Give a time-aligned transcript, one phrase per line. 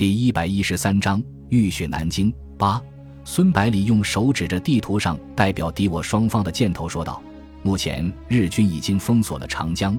[0.00, 2.82] 第一百一十三章浴血南京八。
[3.22, 7.22] 孙百里用手指着地图上代表敌我双方的箭头说道
[7.62, 9.94] ：“目前日军已经封锁了长江，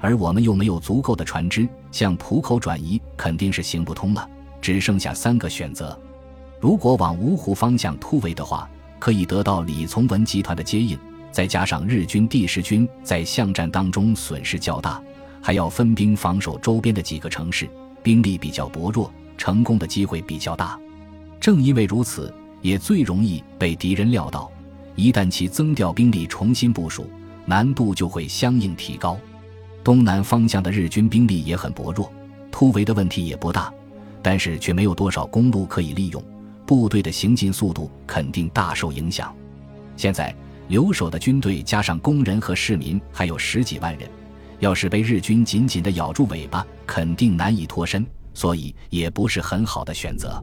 [0.00, 4.28] 而我们又没有足够的船只向浦口转移，肯定是行不通了。
[4.60, 5.96] 只剩下三个选择：
[6.58, 8.68] 如果往芜湖方向突围的话，
[8.98, 10.98] 可以得到李从文集团的接应，
[11.30, 15.00] 再加上日军第十军在巷战当中损失较大，
[15.40, 17.70] 还要分兵防守周边的几个城市，
[18.02, 19.08] 兵力比较薄弱。”
[19.38, 20.78] 成功的机会比较大，
[21.40, 24.50] 正因为如此，也最容易被敌人料到。
[24.96, 27.08] 一旦其增调兵力重新部署，
[27.46, 29.16] 难度就会相应提高。
[29.84, 32.12] 东南方向的日军兵力也很薄弱，
[32.50, 33.72] 突围的问题也不大，
[34.20, 36.22] 但是却没有多少公路可以利用，
[36.66, 39.34] 部队的行进速度肯定大受影响。
[39.96, 40.34] 现在
[40.66, 44.10] 留守的军队加上工人和市民还有十几万人，
[44.58, 48.04] 要是被日军紧紧地咬住尾巴，肯定难以脱身。
[48.38, 50.40] 所以也不是很好的选择，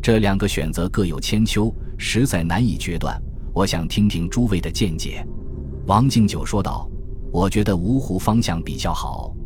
[0.00, 3.22] 这两个选择各有千秋，实在难以决断。
[3.52, 5.22] 我想听听诸位的见解。”
[5.84, 6.88] 王敬久说道
[7.30, 9.36] ，“我觉得芜湖方向比较好。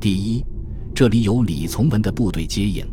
[0.00, 0.44] 第一，
[0.94, 2.86] 这里有李从文的部队接应；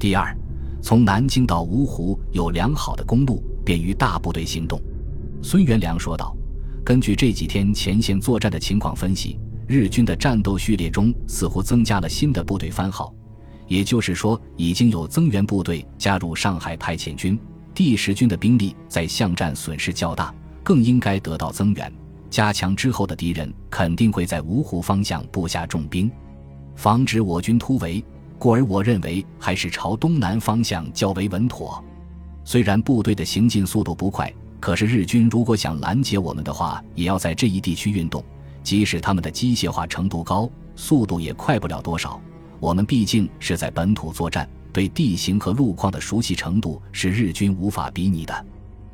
[0.00, 0.36] 第二，
[0.82, 4.82] 从南京到芜湖有良好的公路，便于大部队行动。”
[5.40, 6.36] 孙元良说道
[6.84, 13.14] ，“根据这几天前线作战的情况分析，日军的战斗序列中似乎增加了新的部队番号。”
[13.66, 17.38] 也就是说，已经有增援部队加入上海派遣军，
[17.74, 21.92] 第十军的兵力在巷战损失较大，更应该得到增援。
[22.28, 26.10] 加强之后的敌人肯定会在芜湖方向布下重兵，
[26.74, 28.04] 防止我军突围。
[28.38, 31.82] 故而，我认为还是朝东南方向较为稳妥。
[32.44, 38.22] 虽然部队的行进速度不快，可是日军如果想拦截我们的话，也要在这一地区运动。
[38.62, 42.20] 即使他们的机械化程度高，速度也快不了多少。
[42.60, 48.46] 我们毕竟是在本土作战，对地形和路况的熟悉程度是日军无法比拟的。”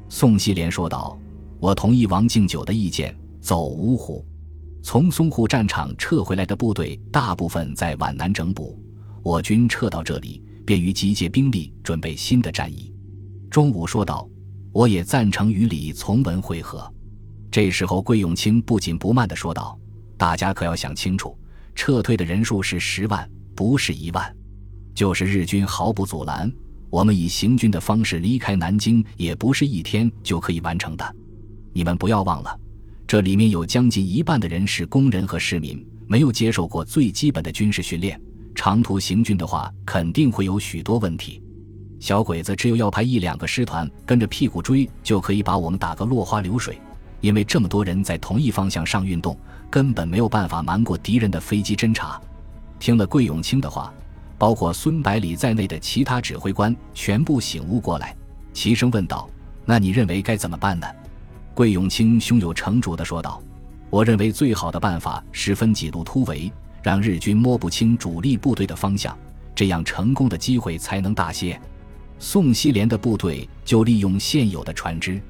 [0.09, 1.19] 宋希濂说道
[1.59, 4.25] ，“我同意王敬久的意见，走芜湖。
[4.83, 8.79] 从淞沪战场撤回来的部队大部分在皖南整补，
[9.23, 12.93] 我军撤到这里，便于集结兵力，准备新的战役。”
[13.49, 14.29] 钟武说道
[14.73, 16.93] ，“我也赞成与李从文会合。”
[17.51, 19.79] 这时候，桂永清不紧不慢地说道
[20.17, 21.39] ：“大家可要想清楚，
[21.75, 23.31] 撤退的人数是十万。”
[23.63, 24.37] 不是一万，
[24.93, 26.53] 就是日军毫不阻拦，
[26.91, 31.17] 我们以行军的方式离开南京，也不是一天就可以完成的。
[31.73, 32.59] 你们不要忘了，
[33.07, 38.21] 这里面有将近一半的人是工人和市民，没有接受过最基本的军事训练。
[38.53, 41.41] 长途行军的话，肯定会有许多问题。
[42.01, 46.77] 小鬼子只有要派一两个师团跟着屁股追，就可以把我们打个落花流水。
[47.21, 49.39] 因为这么多人在同一方向上运动，
[49.71, 52.21] 根本没有办法瞒过敌人的飞机侦察。
[52.83, 53.95] 听了桂永清的话，
[54.37, 58.13] 包括孙百里在内的其他指挥官全部醒悟过来，
[58.53, 59.31] 齐声问道
[59.65, 60.85] ：“那你认为该怎么办呢？”
[61.55, 63.41] 桂永清胸有成竹地说道
[63.89, 66.51] ：“我认为最好的办法是分几路突围，
[66.83, 69.17] 让日军摸不清主力部队的方向，
[69.55, 71.57] 这样成功的机会才能大些。”
[72.19, 75.23] 宋希濂的部队就利用现有的船只，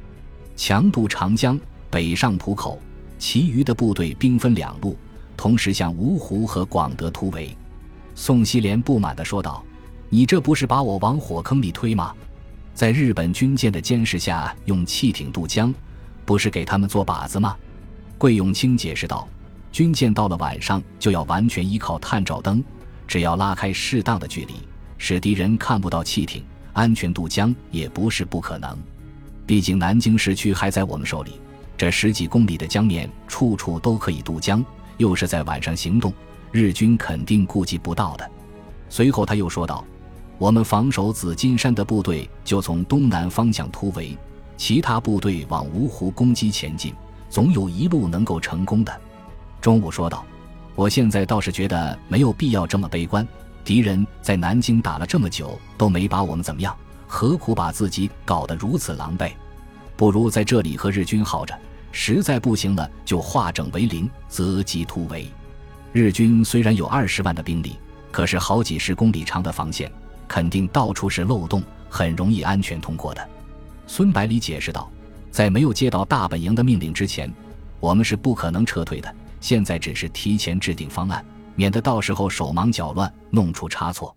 [0.57, 1.61] 强渡长江，
[1.91, 2.79] 北上浦口；
[3.19, 4.97] 其余的部队兵分两路。
[5.37, 7.57] 同时向芜湖和广德突围，
[8.15, 9.65] 宋希濂不满地说道
[10.09, 12.15] ：“你这不是把我往火坑里推吗？
[12.75, 15.75] 在日本军舰的监视下用汽艇渡江，
[16.25, 17.57] 不是给他们做靶子吗？”
[18.19, 19.29] 桂永清解释道
[19.73, 22.63] ：“军舰到了晚上就要完全依靠探照灯，
[23.09, 24.55] 只要拉开适当的距离，
[24.97, 28.79] 使敌人看不到汽艇，安全渡江也不是不可能。
[29.45, 31.41] 毕竟南京市区还在我们手里，
[31.77, 34.65] 这十几公里的江面处处都可以渡江。”
[34.97, 36.13] 又是在晚上行动，
[36.51, 38.31] 日军肯定顾及不到的。
[38.89, 39.85] 随后他又说道
[40.39, 44.17] ：“我们防守紫金山的部队就从东南方向突围，
[44.57, 46.95] 其他部队往芜湖攻击前进，
[47.31, 49.01] 总有一路能够成功的。”
[49.61, 50.25] 中午说道
[50.75, 53.27] ：“我现在倒是觉得没有必要这么悲观。
[53.65, 59.31] 敌人在南京打了这么久都没把我们怎么样，何苦把自己搞得如此狼狈？
[59.97, 61.59] 不如在这里和日军耗着。”
[61.93, 65.29] 实在不行了，就化整为零，择机突围。
[65.93, 67.77] 日军虽然有二十万的兵力，
[68.11, 69.93] 可是好几十公里长的防线，
[70.27, 73.29] 肯定到处是漏洞，很容易安全通过的。
[73.87, 74.91] 孙百里解释道
[75.31, 77.31] ：“在没有接到大本营的命令之前，
[77.79, 79.15] 我们是不可能撤退的。
[79.39, 81.23] 现在只是提前制定方案，
[81.55, 84.17] 免得到时候手忙脚乱，弄出差错。”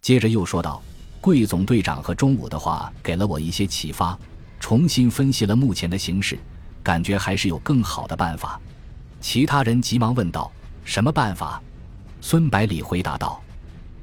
[0.00, 0.80] 接着又说道
[1.20, 4.16] ：“桂总队长和中武的话给了我一些启发，
[4.60, 6.38] 重新分析了目前的形势。”
[6.82, 8.60] 感觉还是有更好的办法，
[9.20, 10.50] 其他人急忙问道
[10.84, 11.60] ：“什么办法？”
[12.20, 13.40] 孙百里回答道：“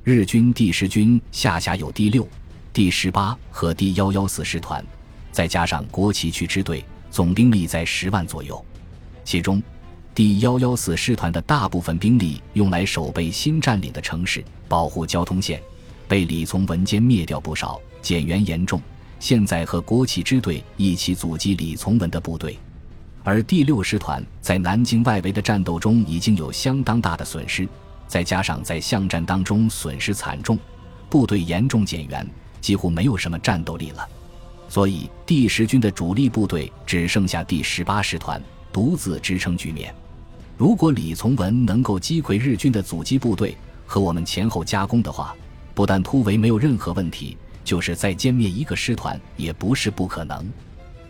[0.04, 2.27] 日军第十军下辖有第六、
[2.72, 4.83] 第十八和第幺幺四师团，
[5.31, 8.63] 再加上国旗区支队，总兵力在十万左右。
[9.24, 9.62] 其中，
[10.13, 15.62] 第幺幺四师团的大部分兵力用来守备新占领的城市，保护交通线，
[16.07, 18.81] 被李从文歼灭掉不少，减员严重。
[19.20, 22.58] 现在和国旗支队一起阻击李从文的部队，
[23.24, 27.68] 而第六师团在南京外围的战斗中已经有相当大的损失，
[28.08, 30.60] 再加上在巷战当中损失惨重，
[31.10, 32.28] 部队严重减员，
[32.62, 34.08] 几乎没有什么战斗力了。
[34.68, 38.42] 所以第十军的主力部队只剩下第十八师团
[38.74, 39.94] 独自支撑局面。
[40.58, 45.36] 如果李从文能够击溃日军的阻击部队和我们前后夹攻的话，
[45.74, 50.50] 不但突围没有任何问题，就是再歼灭一个师团也不是不可能。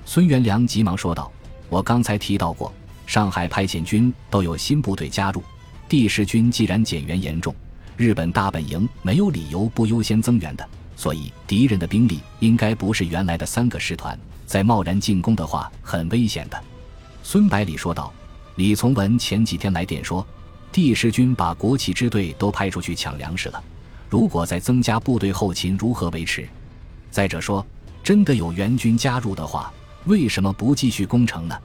[0.06, 1.32] 孙元良急忙说道
[1.70, 2.74] ：“我刚才提到过，
[3.06, 5.44] 上海派遣军都有新部队加入，
[5.88, 7.54] 第十军既然减员严重，
[7.96, 14.18] 日本大本营没有理由不优先增援的，所以敌人的兵力应该不是原来的三个师团，
[14.48, 16.60] 再贸然进攻的话很危险的。”
[17.22, 18.12] 孙百里说道。
[18.58, 20.26] 李从文前几天来电说，
[20.72, 23.62] 第十军把国旗支队都派出去抢粮食了。
[24.10, 26.48] 如果再增加部队后勤，如何维持？
[27.10, 27.66] 再者说，
[28.04, 29.74] 真的有援军加入的话，
[30.06, 31.58] 为什么不继续攻城呢？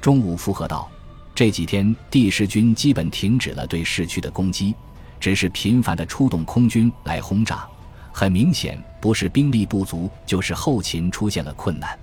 [0.00, 0.90] 中午附和道
[1.34, 4.74] ：“这几天第十军基本停止了对市区的攻击，
[5.18, 7.66] 只是频繁的出动空军来轰炸。
[8.12, 11.98] 很明显，不是兵力不足，就是后勤出现了困难。”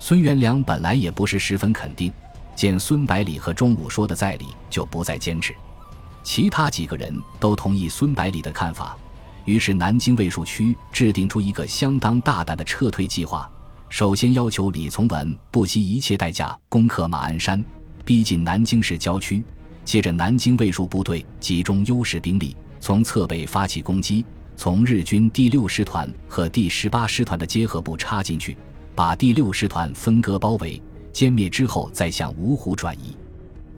[0.00, 2.12] 孙元良本来也不是十分肯定。
[2.54, 5.54] 见孙百里和钟武说的在理，就不再坚持。
[6.22, 8.96] 其他几个人都同意孙百里的看法，
[9.44, 13.50] 于是南京卫戍区制定出一个相当大胆的撤退计划。
[13.88, 17.64] 首先要求李从文不惜一切代价攻克马鞍山，
[18.04, 19.42] 逼近南京市郊区。
[19.84, 24.24] 接着，南京卫戍部队集中优势兵力，从侧背发起攻击，
[24.56, 28.56] 从日军第六师团和第十八师团的结合部插进去，
[28.94, 30.80] 把第六师团分割包围。
[31.12, 33.14] 歼灭之后，再向芜湖转移。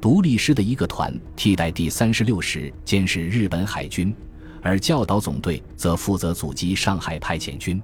[0.00, 4.14] 独立师的一个团替代第三十六师监视日本海军，
[4.62, 7.80] 而教导总队则负责阻击上海派遣军。